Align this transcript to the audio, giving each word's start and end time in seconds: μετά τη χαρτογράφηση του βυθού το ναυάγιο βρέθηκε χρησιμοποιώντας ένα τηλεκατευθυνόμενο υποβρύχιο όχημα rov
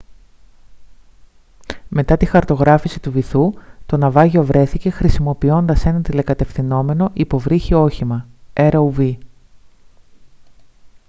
μετά 1.89 2.17
τη 2.17 2.25
χαρτογράφηση 2.25 2.99
του 2.99 3.11
βυθού 3.11 3.53
το 3.85 3.97
ναυάγιο 3.97 4.43
βρέθηκε 4.45 4.89
χρησιμοποιώντας 4.89 5.85
ένα 5.85 6.01
τηλεκατευθυνόμενο 6.01 7.09
υποβρύχιο 7.13 7.81
όχημα 7.81 8.27
rov 8.55 9.15